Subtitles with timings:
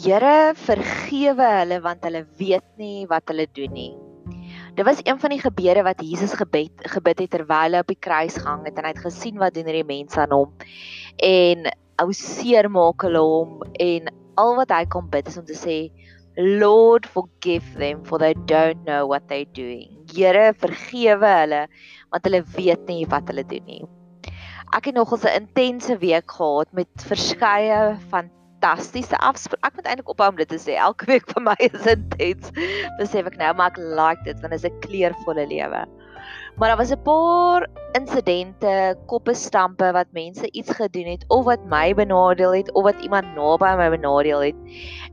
[0.00, 3.90] Here vergewe hulle want hulle weet nie wat hulle doen nie.
[4.78, 7.98] Dit was een van die gebede wat Jesus gebed gebid het terwyl hy op die
[8.06, 10.54] kruis gehang het en hy het gesien wat doen hierdie mense aan hom
[11.26, 11.68] en
[12.00, 14.08] ou seer maak hulle hom en
[14.40, 15.78] al wat hy kon bid is om te sê
[16.40, 20.00] Lord forgive them for they don't know what they're doing.
[20.14, 21.62] Here vergewe hulle
[22.08, 23.84] want hulle weet nie wat hulle doen nie.
[24.72, 29.64] Ek het nog 'n intense week gehad met verskeie van fantastiese afspraak.
[29.64, 30.76] Ek moet eintlik ophou om dit te sê.
[30.76, 32.52] Elke week vir my is intens.
[32.98, 35.86] Besef ek nou, maar ek like dit want dit is 'n kleurvolle lewe.
[36.58, 41.64] Maar daar was 'n paar insidente, koppe stampe wat mense iets gedoen het of wat
[41.64, 44.56] my benadeel het of wat iemand naby my benadeel het.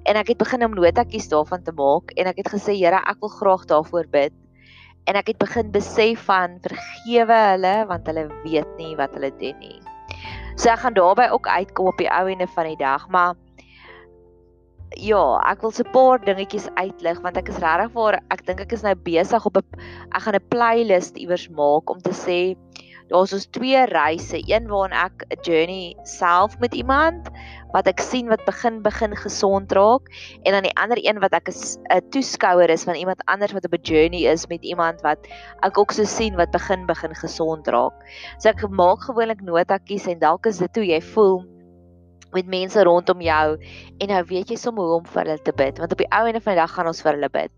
[0.03, 3.19] En ek het begin om notakies daarvan te maak en ek het gesê, Here, ek
[3.19, 4.33] wil graag daarvoor bid.
[5.07, 9.55] En ek het begin besef van vergewe hulle want hulle weet nie wat hulle doen
[9.59, 9.86] nie.
[10.57, 13.35] So ek gaan daarby ook uitkom op die ou ende van die dag, maar
[14.97, 18.71] ja, ek wil 'n paar dingetjies uitlig want ek is regtig waar ek dink ek
[18.73, 19.63] is nou besig op 'n
[20.15, 22.57] ek gaan 'n playlist iewers maak om te sê
[23.07, 27.29] daar's ons twee reise, een waarin ek 'n journey self met iemand
[27.73, 30.07] wat ek sien wat begin begin gesond raak
[30.43, 33.73] en dan die ander een wat ek 'n toeskouer is van iemand anders wat op
[33.73, 35.19] 'n journey is met iemand wat
[35.61, 37.95] ek ook so sien wat begin begin gesond raak.
[38.39, 41.56] So ek maak gewoonlik notakies en dalk is dit hoe jy voel
[42.35, 43.45] met mense rondom jou
[44.03, 46.23] en nou weet jy sommer hoe om vir hulle te bid want op die ou
[46.27, 47.51] ene van die dag gaan ons vir hulle bid.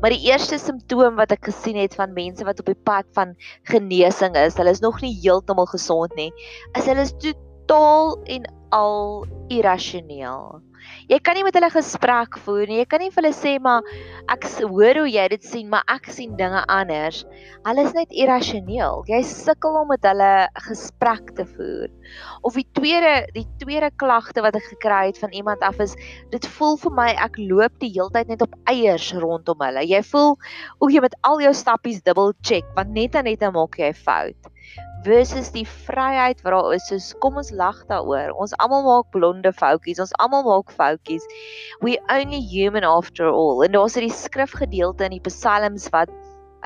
[0.00, 3.34] Maar die eerste simptoom wat ek gesien het van mense wat op die pad van
[3.70, 6.30] genesing is, hulle is nog nie heeltemal gesond nie,
[6.78, 10.60] is hulle is totaal en al irrasioneel.
[11.06, 12.78] Jy kan nie met hulle gesprek voer nie.
[12.80, 13.86] Jy kan nie vir hulle sê maar
[14.32, 17.22] ek hoor hoe jy dit sien, maar ek sien dinge anders.
[17.66, 19.04] Hulle is net irrasioneel.
[19.10, 20.30] Jy sukkel om met hulle
[20.66, 21.92] gesprek te voer.
[22.42, 25.94] Of die tweede die tweede klagte wat ek gekry het van iemand af is
[26.34, 29.86] dit voel vir my ek loop die heeltyd net op eiers rondom hulle.
[29.86, 30.34] Jy voel
[30.80, 33.92] hoe jy met al jou stappies dubbel check want net en net dan maak jy
[33.94, 34.52] 'n fout
[35.06, 36.86] versus die vryheid wat daar is.
[36.90, 38.34] So kom ons lag daaroor.
[38.40, 40.00] Ons almal maak blonde foutjies.
[40.02, 41.26] Ons almal maak foutjies.
[41.84, 43.62] We only human after all.
[43.64, 46.12] En daar's hierdie skrifgedeelte in die Psalms wat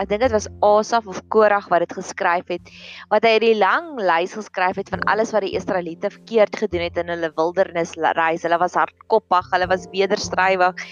[0.01, 2.71] ek dink dit was Asaf of Korag wat dit geskryf het
[3.13, 6.97] wat hy hierdie lang lys geskryf het van alles wat die Israeliete verkeerd gedoen het
[7.03, 8.47] in hulle wildernis reis.
[8.47, 10.87] Hulle was hardkoppig, hulle was wederstrywig.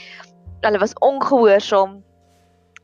[0.67, 2.03] Hulle was ongehoorsaam.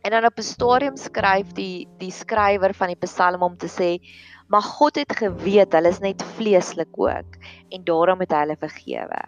[0.05, 3.91] En dan op 'n stadium skryf die die skrywer van die Psalm om te sê
[4.47, 7.39] maar God het geweet hulle is net vleeslik ook
[7.73, 9.21] en daarom het hy hulle vergewe.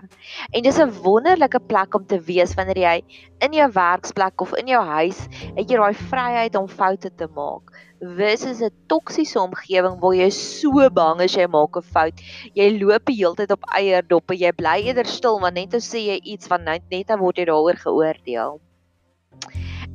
[0.52, 2.96] En dis 'n wonderlike plek om te wees wanneer jy
[3.46, 5.18] in jou werksplek of in jou huis
[5.56, 7.72] het jy daai vryheid om foute te maak.
[8.00, 12.20] Versus 'n toksiese omgewing waar jy so bang is jy maak 'n fout.
[12.54, 14.36] Jy loop die hele tyd op eierdoppe.
[14.36, 17.44] Jy bly eerder stil want net as jy iets van net net dan word jy
[17.44, 18.60] daaroor geoordeel.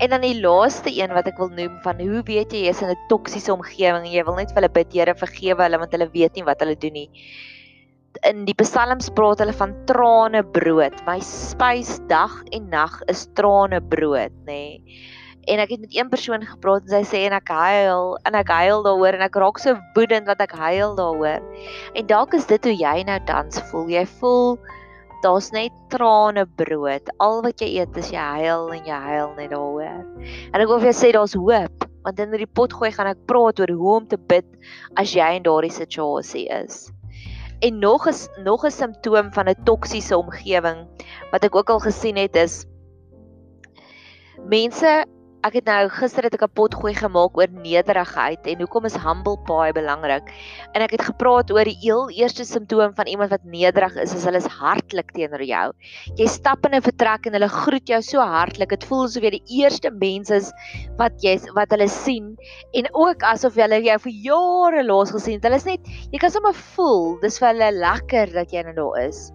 [0.02, 2.82] En dan die laaste een wat ek wil noem van hoe weet jy jy is
[2.82, 5.94] in 'n toksiese omgewing en jy wil net vir hulle bid Here vergewe hulle want
[5.94, 7.10] hulle weet nie wat hulle doen nie.
[8.26, 10.98] In die Psalms praat hulle van trane brood.
[11.06, 14.82] My spys dag en nag is trane brood, nê.
[14.82, 15.06] Nee.
[15.50, 18.50] En ek het met een persoon gepraat en sy sê en ek huil en ek
[18.50, 21.42] huil daaroor en ek raak so woedend dat ek huil daaroor.
[21.94, 23.90] En dalk is dit hoe jy nou tans voel.
[23.90, 24.58] Jy voel
[25.24, 27.10] daar's net trane brood.
[27.20, 30.02] Al wat jy eet is jy huil en jy huil net daaroor.
[30.54, 33.22] En ek wil vir jou sê daar's hoop, want in hierdie pot gooi gaan ek
[33.30, 34.48] praat oor hoe om te bid
[34.98, 36.90] as jy in daardie situasie is.
[37.62, 40.88] En nog is nog 'n simptoom van 'n toksiese omgewing
[41.32, 42.66] wat ek ook al gesien het is
[44.50, 45.06] mense
[45.42, 48.98] Ek het nou gister het ek 'n pot gooi gemaak oor nederigheid en hoekom is
[49.02, 50.28] humble pie belangrik.
[50.76, 54.24] En ek het gepraat oor die heel eerste simptoom van iemand wat nederig is, is
[54.24, 55.74] hulle is hartlik teenoor jou.
[56.16, 58.70] Jy stap in 'n vertrek en hulle groet jou so hartlik.
[58.70, 60.52] Dit voel asof jy die eerste mens is
[60.98, 62.38] wat jy wat hulle sien
[62.74, 65.44] en ook asof hulle jou vir jare laas gesien het.
[65.44, 65.82] Hulle is net
[66.12, 69.32] jy kan sommer voel, dis vir hulle lekker dat jy nou daar is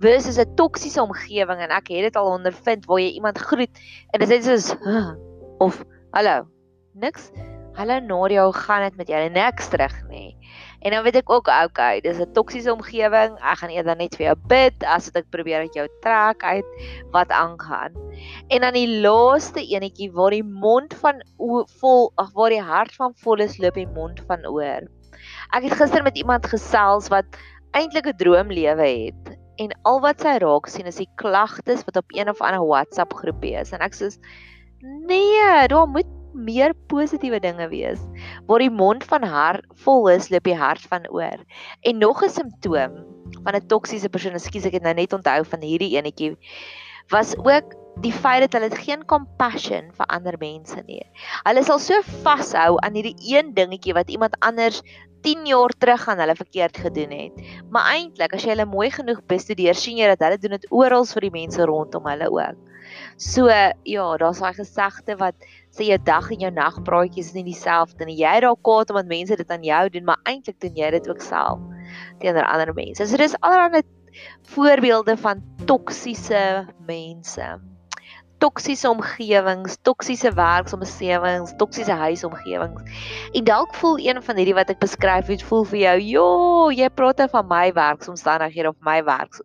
[0.00, 3.70] versus 'n toksiese omgewing en ek het dit al ondervind waar jy iemand groet
[4.12, 5.14] en dit is soos huh,
[5.64, 5.80] of
[6.12, 6.44] hallo
[6.92, 7.30] niks?
[7.74, 10.36] Hallo Nadia hoe gaan dit met jou niks terug nie.
[10.84, 14.26] En dan weet ek ook okay dis 'n toksiese omgewing ek gaan eerder net vir
[14.26, 16.68] jou bid as wat ek probeer uit jou trek uit
[17.16, 17.96] wat aangaan.
[18.52, 21.24] En dan die laaste enetjie waar die mond van
[21.80, 24.84] vol ag waar die hart van vol is loop die mond van oor.
[25.56, 27.24] Ek het gister met iemand gesels wat
[27.72, 32.12] eintlik 'n droomlewe het en al wat sy raak sien is die klagtes wat op
[32.12, 33.72] een of ander WhatsApp groepie is.
[33.72, 34.12] En ek sê
[34.84, 38.00] Nee, daar moet meer positiewe dinge wees.
[38.46, 41.40] Waar die mond van haar vol is, loop die hart van oor.
[41.80, 42.92] En nog 'n simptoom
[43.44, 46.36] van 'n toksiese persoon, ekskuus ek het nou net onthou van hierdie enetjie
[47.08, 51.02] was ook die feit dat hulle geen compassion vir ander mense nie.
[51.44, 54.82] Hulle sal so vashou aan hierdie een dingetjie wat iemand anders
[55.22, 57.32] 10 jaar terug aan hulle verkeerd gedoen het.
[57.70, 61.04] Maar eintlik as jy hulle mooi genoeg bestudeer, sien jy dat hulle doen dit oral
[61.04, 62.73] vir die mense rondom hulle ook.
[63.16, 65.34] So ja, daar's daai gesegde wat
[65.74, 68.18] sê jou dag en jou nag praatjies is nie dieselfde nie.
[68.18, 71.22] Jy raak kwaad omdat mense dit aan jou doen, maar eintlik doen jy dit ook
[71.22, 71.60] self
[72.22, 73.06] teenoor ander mense.
[73.06, 73.84] So dis allerlei
[74.54, 77.46] voorbeelde van toksiese mense
[78.44, 82.82] toksiese omgewings, toksiese werksomgewings, toksiese huisomgewings.
[83.32, 86.26] En dalk voel een van hierdie wat ek beskryf het, voel vir jou, "Jo,
[86.70, 89.40] jy praat dan van my werksomstandighede of my werk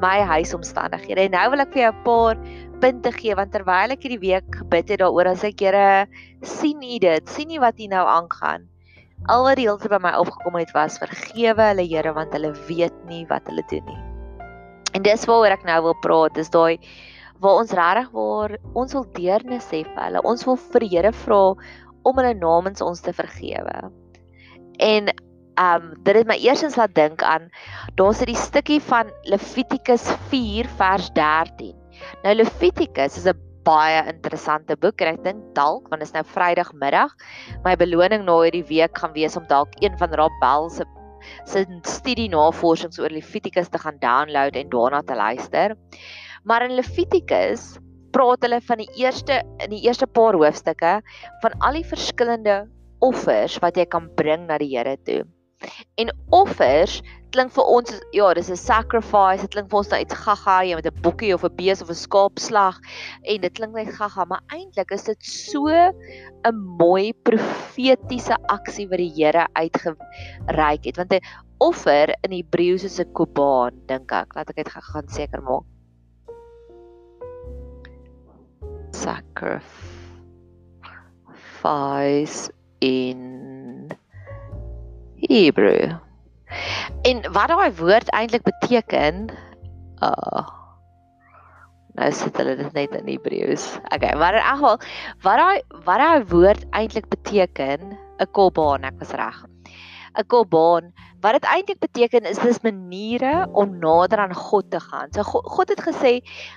[0.00, 2.36] my huisomstandighede." En nou wil ek vir jou 'n paar
[2.80, 6.06] punte gee want terwyl ek hierdie week gebid het daaroor, as ek Here
[6.42, 8.68] sien U dit, sien U wat U nou aangaan.
[9.28, 12.52] Al wat die hele tyd by my opgekom het was vergewe hulle Here want hulle
[12.68, 14.02] weet nie wat hulle doen nie.
[14.94, 16.78] En dis waaroor ek nou wil praat, is daai
[17.42, 20.22] waar ons regtig waar ons wil deernis hê vir hulle.
[20.22, 21.42] Ons wil vir die Here vra
[22.06, 23.76] om hulle namens ons te vergewe.
[24.78, 27.50] En ehm um, dit het my eersins laat dink aan
[28.00, 31.74] daar's 'n stukkie van Levitikus 4 vers 13.
[32.24, 36.24] Nou Levitikus is 'n baie interessante boek en ek dink dalk want dit is nou
[36.24, 37.12] Vrydagmiddag
[37.64, 40.84] my beloning na hierdie week gaan wees om dalk een van Rabel se
[41.44, 45.76] se studie navorsings oor Levitikus te gaan download en daarna te luister.
[46.44, 47.78] Maar in Levitikus
[48.12, 50.98] praat hulle van die eerste in die eerste paar hoofstukke
[51.42, 52.66] van al die verskillende
[53.02, 55.22] offers wat jy kan bring na die Here toe.
[56.00, 57.00] En offers
[57.32, 60.74] klink vir ons ja, dis 'n sacrifice, dit klink vir ons nou iets gaga, jy
[60.76, 62.76] met 'n bokkie of 'n bees of 'n skaap slag
[63.22, 68.98] en dit klink net gaga, maar eintlik is dit so 'n mooi profetiese aksie wat
[68.98, 71.20] die Here uitgereik het, want 'n
[71.58, 74.34] offer in Hebreëus is 'n korban, dink ek.
[74.34, 75.71] Laat ek dit gaan seker maak.
[79.02, 79.66] Sacrifice
[82.78, 83.90] in
[85.16, 85.90] Hebrew.
[87.02, 89.30] En wat daai woord eintlik beteken,
[90.02, 90.46] uh
[91.92, 93.66] nou sit hulle dit net in Hebreëus.
[93.92, 94.78] Okay, maar in elk geval
[95.26, 97.80] wat daai wat daai woord eintlik beteken,
[98.18, 99.44] 'n kolbaan, ek was reg.
[100.16, 105.12] 'n Kolbaan Wat dit eintlik beteken is dis maniere om nader aan God te gaan.
[105.14, 106.12] So God, God het gesê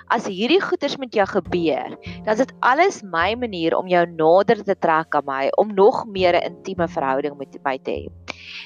[0.09, 1.93] as hierdie goeders met jou gebeur,
[2.25, 6.05] dan is dit alles my manier om jou nader te trek aan my, om nog
[6.09, 8.09] meer 'n intieme verhouding met my te hê.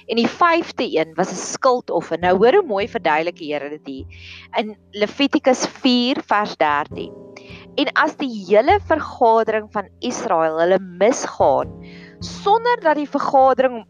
[0.07, 2.19] En die 5de een was 'n skuldoffer.
[2.19, 4.05] Nou hoor hoe mooi verduidelik die Here dit hier
[4.57, 7.11] in Levitikus 4 vers 13.
[7.75, 11.71] En as die hele vergadering van Israel hulle misgaan
[12.19, 13.85] sonder dat die vergadering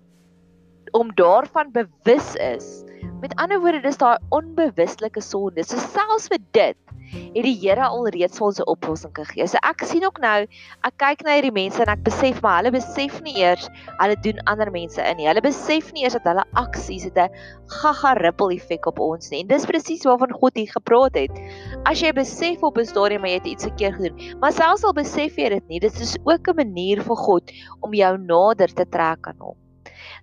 [0.92, 2.84] om daarvan bewus is.
[3.22, 5.64] Met ander woorde, dis daai onbewuslike sonde.
[5.64, 6.78] So selfs vir dit
[7.10, 9.48] het die Here al reeds vir ons 'n oplossing gegee.
[9.48, 10.46] So ek sien ook nou,
[10.84, 13.70] ek kyk na hierdie mense en ek besef maar hulle besef nie eers
[14.00, 15.28] hulle doen ander mense in nie.
[15.28, 17.30] Hulle besef nie eers dat hulle aksies het 'n
[17.82, 19.42] gaga ripple effek op ons nie.
[19.42, 21.32] En dis presies waarvan God hier gepraat het.
[21.86, 24.94] As jy besef op 'n stadium maar jy het iets verkeerd gedoen, maar selfs al
[24.94, 27.52] besef jy dit nie, dit is ook 'n manier vir God
[27.82, 29.69] om jou nader te trek aan hom.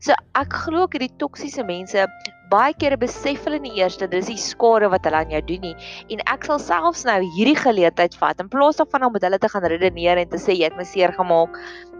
[0.04, 2.06] So ek glo ek hierdie toksiese mense
[2.50, 5.64] baie kere besef hulle nie eers dat dis die skade wat hulle aan jou doen
[5.66, 5.74] nie
[6.14, 9.50] en ek sal selfs nou hierdie geleentheid vat in plaas daarvan om met hulle te
[9.50, 11.56] gaan redeneer en te sê jy het my seer gemaak.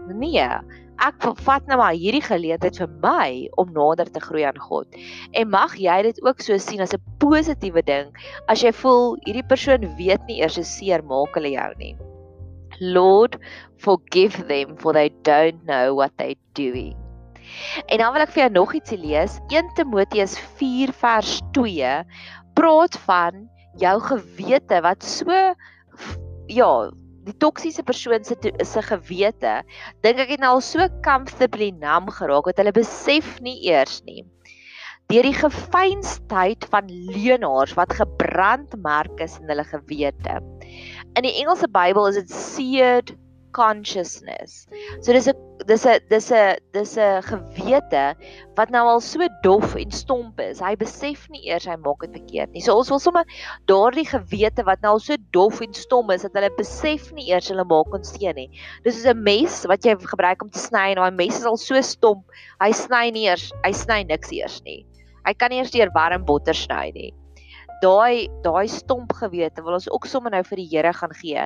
[0.07, 0.47] Nee,
[1.03, 3.31] ek vat nou maar hierdie geleentheid vir my
[3.61, 4.87] om nader te groei aan God.
[5.33, 8.13] En mag jy dit ook so sien as 'n positiewe ding
[8.47, 11.95] as jy voel hierdie persoon weet nie eers hoe seer maak hulle jou nie.
[12.79, 13.37] Lord,
[13.77, 17.06] forgive them for they don't know what they're doing.
[17.87, 19.39] En dan wil ek vir jou nog ietsie lees.
[19.53, 21.93] 1 Timoteus 4 vers 2
[22.57, 23.43] praat van
[23.77, 25.33] jou gewete wat so
[26.47, 26.71] ja,
[27.27, 29.59] die toksiese persoon se se gewete
[30.05, 34.23] dink ek het nou al so comfortably numb geraak dat hulle besef nie eers nie.
[35.11, 40.39] Deur die gefeinstheid van leenaars wat gebrandmerk is in hulle gewete.
[41.15, 43.13] In die Engelse Bybel is dit seared
[43.57, 44.67] consciousness.
[45.01, 45.37] So dis 'n
[45.69, 48.05] dis 'n dis 'n dis 'n gewete
[48.57, 50.61] wat nou al so dof en stomp is.
[50.61, 52.61] Hy besef nie eers hy maak dit verkeerd nie.
[52.61, 53.25] So ons wil sommer
[53.67, 57.49] daardie gewete wat nou al so dof en stom is dat hulle besef nie eers
[57.49, 58.49] hulle maak ons seën nie.
[58.83, 61.57] Dis soos 'n mes wat jy gebruik om te sny en daai mes is al
[61.57, 62.25] so stomp.
[62.61, 64.85] Hy sny nie eers, hy sny niks eers nie.
[65.25, 67.13] Hy kan nie eers deur warm botter sny nie
[67.81, 71.45] daai daai stomp gewete wil ons ook sommer nou vir die Here gaan gee.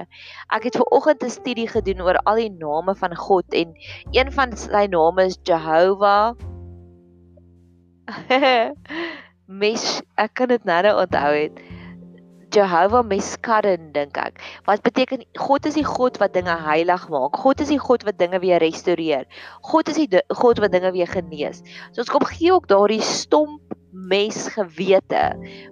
[0.55, 3.75] Ek het ver oggend 'n studie gedoen oor al die name van God en
[4.11, 6.35] een van sy name is Jehovah.
[9.61, 11.59] Mes ek kan dit nou onthou het.
[12.51, 14.39] Jehovah Meskadden dink ek.
[14.67, 17.37] Wat beteken God is die God wat dinge heilig maak.
[17.39, 19.23] God is die God wat dinge weer restoreer.
[19.63, 21.63] God is die God wat dinge weer genees.
[21.91, 25.23] So ons kom gee ook daardie stomp mes gewete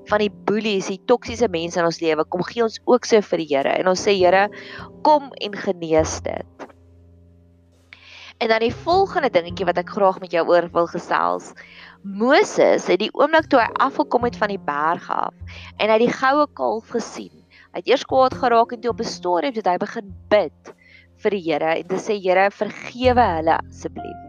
[0.10, 2.26] van die boelies, die toksiese mense in ons lewe.
[2.28, 4.48] Kom gee ons ook so vir die Here en ons sê Here,
[5.08, 6.68] kom en genees dit.
[8.40, 11.52] En dan die volgende dingetjie wat ek graag met jou oor wil gesels.
[12.04, 15.36] Moses het die oomblik toe hy afgekom het van die berg af
[15.76, 17.36] en hy die goue kalf gesien.
[17.74, 20.74] Hy het eers kwaad geraak en toe op 'n stadium het hy begin bid
[21.20, 24.29] vir die Here en te sê Here vergewe hulle asseblief.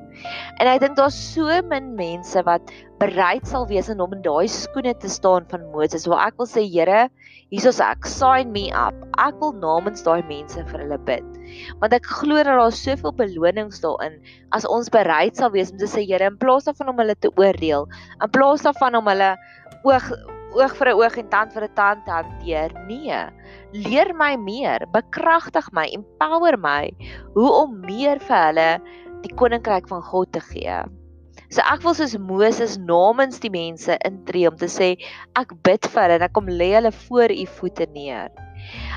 [0.61, 4.93] En ek dink daar's so min mense wat bereid sal wees om in daai skoene
[5.01, 6.07] te staan van Moses.
[6.11, 7.09] Waar ek wil sê, Here,
[7.51, 8.97] hiersoos ek, sign me up.
[9.19, 11.39] Ek wil namens daai mense vir hulle bid.
[11.81, 14.21] Want ek glo dat daar soveel belonings daarin
[14.57, 17.33] as ons bereid sal wees om te sê, Here, in plaas daarvan om hulle te
[17.41, 17.89] oordeel,
[18.21, 19.33] in plaas daarvan om hulle
[19.89, 20.13] oog
[20.51, 22.71] oog vir 'n oog en tand vir 'n tand te hanteer.
[22.87, 23.21] Nee.
[23.73, 26.91] Leer my meer, bekragtig my, empower my
[27.35, 28.81] hoe om meer vir hulle
[29.25, 30.81] die koninkryk van God te gee.
[31.51, 34.93] So ek wil soos Moses namens die mense intree om te sê
[35.39, 38.31] ek bid vir hulle en ek kom lê hulle voor u voete neer.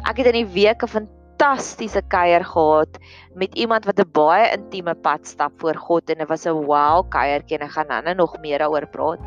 [0.05, 2.99] Ek het in die week 'n fantastiese kuier gehad
[3.35, 7.01] met iemand wat 'n baie intieme pad stap voor God en dit was 'n wow
[7.09, 9.25] kuiertjie en ek gaan nou nog meer daaroor praat.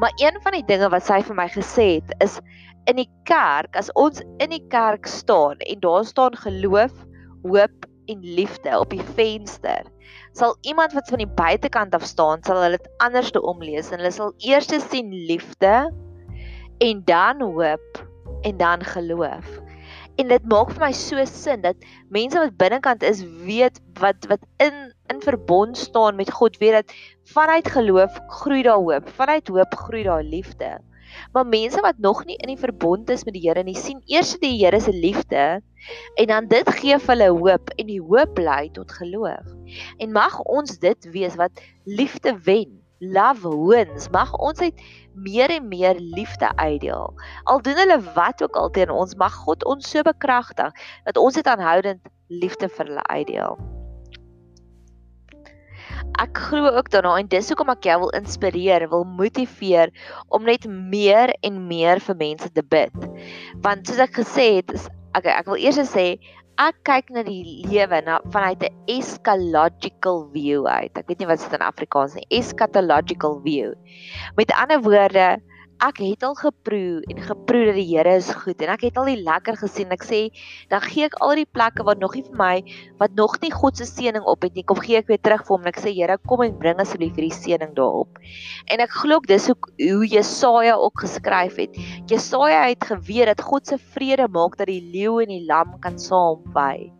[0.00, 2.40] Maar een van die dinge wat sy vir my gesê het is
[2.86, 6.92] in die kerk as ons in die kerk staan en daar staan geloof,
[7.42, 9.95] hoop en liefde op die venster
[10.36, 14.02] sal iemand wat van die buitekant af staan, sal hulle dit anders te omlees en
[14.02, 15.76] hulle sal eers sien liefde
[16.84, 18.02] en dan hoop
[18.44, 19.46] en dan geloof.
[20.20, 21.80] En dit maak vir my so sin dat
[22.12, 26.94] mense wat binnekant is weet wat wat in in verbond staan met God weet dat
[27.32, 30.76] vanuit geloof groei daar hoop, vanuit hoop groei daar liefde.
[31.32, 34.36] Maar mense wat nog nie in die verbond is met die Here nie, sien eers
[34.42, 35.62] die Here se liefde
[36.14, 39.55] en dan dit gee vir hulle hoop en die hoop lei tot geloof.
[39.98, 42.82] En mag ons dit wees wat liefde wen.
[42.98, 44.08] Love wins.
[44.10, 44.82] Mag ons uit
[45.12, 47.12] meer en meer liefde uitdeel.
[47.44, 50.72] Al doen hulle wat ook al teen ons, mag God ons so bekragtig
[51.04, 53.58] dat ons dit aanhoudend liefde vir hulle uitdeel
[56.22, 59.92] ek glo ook daarna en dis hoekom ek jou wil inspireer, wil motiveer
[60.34, 63.08] om net meer en meer vir mense te bid.
[63.64, 66.08] Want soos ek gesê het, is okay, ek wil eers sê
[66.56, 70.92] ek kyk na die lewe na vanuit 'n eschatological view uit.
[70.96, 72.28] Ek weet nie wat dit in Afrikaans is nie.
[72.38, 73.74] Eschatological view.
[74.36, 75.36] Met ander woorde,
[75.84, 79.10] ek het al geproe en geproe dat die Here is goed en ek het al
[79.10, 79.92] die lekker gesien.
[79.92, 80.20] Ek sê
[80.72, 82.56] dan gee ek al die plekke wat nog nie vir my
[83.00, 85.56] wat nog nie God se seëning op het nie, kom gee ek weer terug vir
[85.56, 88.20] hom en ek sê Here, kom en bring asseblief hierdie seëning daarop.
[88.72, 91.80] En ek glo dis hoe, hoe Jesaja ook geskryf het.
[92.08, 96.00] Jesaja het geweet dat God se vrede maak dat die leeu en die lam kan
[96.00, 96.95] saamby.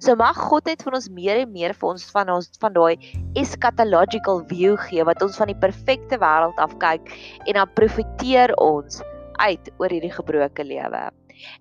[0.00, 2.96] So mag God net vir ons meer en meer vir ons van ons van daai
[3.36, 7.12] eschatological view gee wat ons van die perfekte wêreld af kyk
[7.44, 9.02] en dan profeteer ons
[9.44, 11.04] uit oor hierdie gebroke lewe.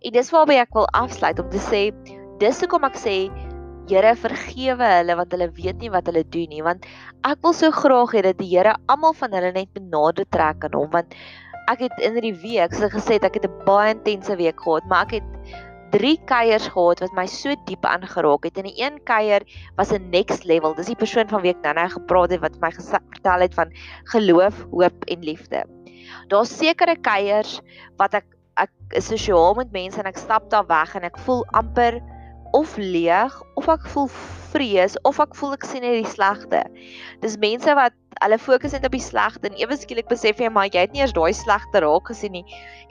[0.05, 1.83] En dis waarby ek wil afsluit om te sê
[2.39, 3.19] dis hoekom ek sê
[3.89, 6.83] Here vergewe hulle want hulle weet nie wat hulle doen nie want
[7.25, 10.77] ek wil so graag hê dat die Here almal van hulle net benade trek aan
[10.77, 11.15] hom want
[11.73, 15.09] ek het in hierdie week so gesê ek het 'n baie intense week gehad maar
[15.09, 15.57] ek het
[15.91, 18.57] drie kuiers gehad wat my so diep aangeraak het.
[18.57, 20.75] En die een kuier was 'n next level.
[20.75, 23.71] Dis die persoon van wie ek nou-nou gepraat het wat my vertel het van
[24.03, 25.65] geloof, hoop en liefde.
[26.27, 27.61] Daar's sekere kuiers
[27.97, 28.25] wat ek
[28.59, 32.01] ek is sosiaal met mense en ek stap daar weg en ek voel amper
[32.57, 34.09] of leeg of ek voel
[34.51, 36.63] vrees of ek voel ek sien net die slegte.
[37.23, 40.69] Dis mense wat hulle fokus net op die slegte en ewe skielik besef jy maar
[40.69, 42.45] jy het nie eers daai slegte raak gesien nie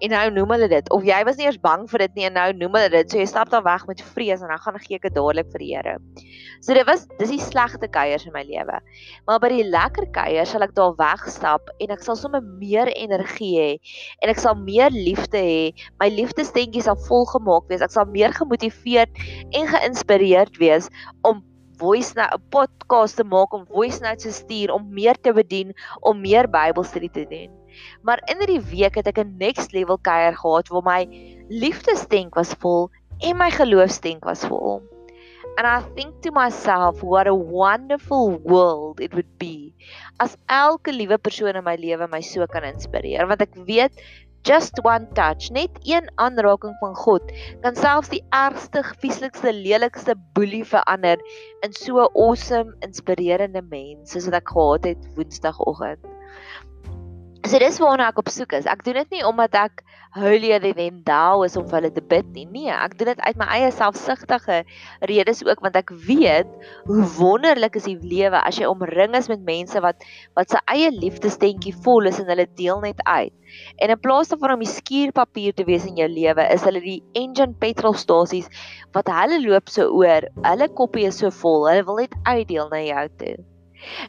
[0.04, 2.36] en nou noem hulle dit of jy was nie eers bang vir dit nie en
[2.38, 4.98] nou noem hulle dit so jy stap daar weg met vrees en dan gaan gee
[4.98, 5.96] ek dit dadelik vir die Here.
[6.60, 8.78] So dit was dis die slegte kuiers in my lewe.
[9.28, 13.52] Maar by die lekker kuiers sal ek daar wegstap en ek sal sommer meer energie
[13.58, 13.68] hê
[14.24, 15.60] en ek sal meer liefde hê.
[16.02, 17.84] My liefdesdentjies sal volgemaak wees.
[17.84, 19.22] Ek sal meer gemotiveerd
[19.58, 20.90] en geïnspireerd wees
[21.28, 21.44] om
[21.78, 25.72] voice note 'n podcast te maak om voice notes te stuur om meer te bedien
[26.00, 27.50] om meer Bybelstudie te doen.
[28.02, 31.00] Maar in hierdie week het ek 'n next level kuier gehad waar my
[31.48, 34.82] liefdesdenk was vol en my geloofsdenk was vol.
[35.58, 39.74] And I think to myself what a wonderful world it would be
[40.22, 43.98] as elke liewe persoon in my lewe my so kan inspireer want ek weet
[44.42, 47.22] just one touch, net een aanraking van God
[47.60, 51.18] kan selfs die ergste, vieslikste, lelikste boelie verander
[51.66, 56.04] in so 'n awesome, inspirerende mens soos wat ek gehad het Woensdagoggend.
[57.46, 58.66] So dis waarna ek op soek is.
[58.66, 59.82] Ek doen dit nie omdat ek
[60.16, 62.46] holier than thou is om vir hulle te bid nie.
[62.50, 64.62] Nee, ek doen dit uit my eie selfsugtige
[65.06, 66.50] redes ook want ek weet
[66.88, 70.02] hoe wonderlik is die lewe as jy omring is met mense wat
[70.38, 73.34] wat se eie liefdestentjie vol is en hulle deel net uit.
[73.78, 77.02] En in plaas daarvan om die skuurpapier te wees in jou lewe, is hulle die
[77.16, 78.50] engine petrolstasies
[78.96, 80.26] wat hulle loop so oor.
[80.42, 81.68] Hulle koppie is so vol.
[81.70, 83.36] Hulle wil net uitdeel na jou toe.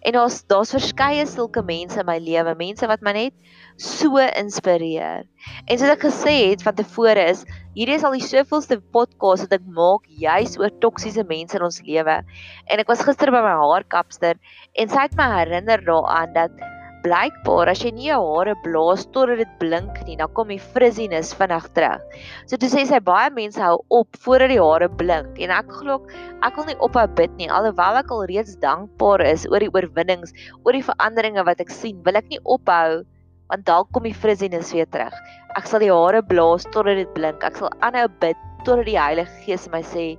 [0.01, 3.36] En daar's daar's verskeie sulke mense in my lewe, mense wat my net
[3.79, 5.25] so inspireer.
[5.67, 7.45] En soos ek gesê het van tevore is
[7.77, 11.79] hierdie is al die soveelste podcast wat ek maak juis oor toksiese mense in ons
[11.88, 12.19] lewe.
[12.67, 14.39] En ek was gister by my haarkapster
[14.75, 16.67] en sy het my herinner daaraan dat
[17.03, 21.36] blykbaar as jy nie jou hare blaas totdat dit blink nie, dan kom die frizziness
[21.38, 22.03] vinnig terug.
[22.50, 26.00] So toe sê sy baie mense hou op voordat die hare blink en ek glo
[26.46, 30.36] ek wil nie ophou bid nie alhoewel ek al reeds dankbaar is oor die oorwinnings,
[30.65, 33.01] oor die veranderinge wat ek sien, wil ek nie ophou
[33.50, 35.15] want dalk kom die frizziness weer terug.
[35.58, 37.41] Ek sal die hare blaas totdat dit blink.
[37.41, 38.38] Ek sal aanhou bid
[38.68, 40.12] totdat die Heilige Gees my sê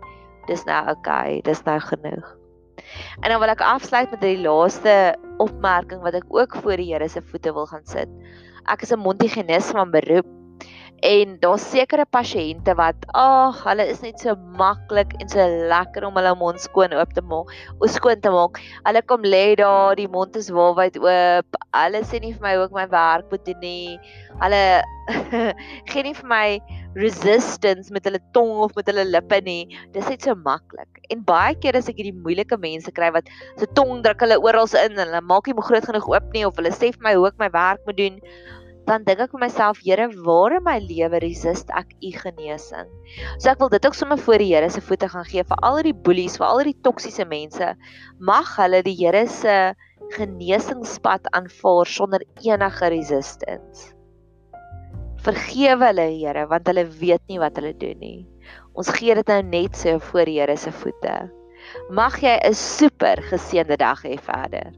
[0.49, 2.27] dis nou oukei, okay, dis nou genoeg.
[3.23, 4.95] En dan wil ek afsluit met die laaste
[5.43, 8.11] opmerking wat ek ook voor die Here se voete wil gaan sit.
[8.69, 10.40] Ek is 'n mondhygiënis van beroep
[11.07, 16.19] en daar's sekere pasiënte wat ag, hulle is net so maklik en so lekker om
[16.19, 18.61] hulle mond skoon oop te maak, o skoon te maak.
[18.85, 21.61] Hulle kom lê daar, die mond is waalwyd oop.
[21.77, 23.97] Hulle sê nie vir my ek my werk moet doen nie.
[24.43, 24.63] Hulle
[25.91, 26.47] gee nie vir my
[26.99, 29.65] resistance met hulle tong of met hulle lippe nie.
[29.97, 31.03] Dis net so maklik.
[31.11, 34.41] En baie keer as ek hierdie moeilike mense kry wat se so tong druk hulle
[34.45, 37.05] oral in en hulle maak nie mo groot genoeg oop nie of hulle sê vir
[37.09, 38.21] my hoe ek my werk moet doen,
[38.91, 42.89] dan dink ek vir myself, Here, waar in my lewe resist ek u genesing?
[43.39, 45.79] So ek wil dit ook sommer voor die Here se voete gaan gee vir al
[45.87, 47.71] die boelies, vir al die toksiese mense.
[48.19, 49.55] Mag hulle die Here se
[50.17, 53.93] genesingspad aanvaar sonder enige resistance.
[55.23, 58.19] Vergewe hulle, Here, want hulle weet nie wat hulle doen nie.
[58.75, 61.17] Ons gee dit nou net so voor die Here se voete.
[61.95, 64.73] Mag jy 'n super geseënde dag hê verder.